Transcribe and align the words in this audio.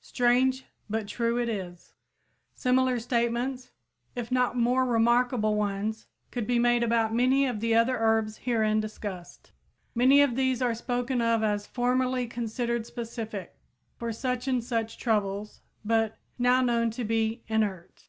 Strange, 0.00 0.64
but 0.88 1.06
true 1.06 1.36
it 1.38 1.50
is! 1.50 1.92
Similar 2.54 2.98
statements 2.98 3.72
if 4.16 4.32
not 4.32 4.56
more 4.56 4.86
remarkable 4.86 5.54
ones 5.54 6.06
could 6.30 6.46
be 6.46 6.58
made 6.58 6.82
about 6.82 7.12
many 7.12 7.44
of 7.44 7.60
the 7.60 7.74
other 7.74 7.98
herbs 8.00 8.38
herein 8.38 8.80
discussed. 8.80 9.52
Many 9.94 10.22
of 10.22 10.34
these 10.34 10.62
are 10.62 10.72
spoken 10.74 11.20
of 11.20 11.42
as 11.42 11.66
"formerly 11.66 12.26
considered 12.26 12.86
specific" 12.86 13.54
for 13.98 14.14
such 14.14 14.48
and 14.48 14.64
such 14.64 14.96
troubles 14.96 15.60
but 15.84 16.16
"now 16.38 16.62
known 16.62 16.90
to 16.92 17.04
be 17.04 17.42
inert." 17.48 18.08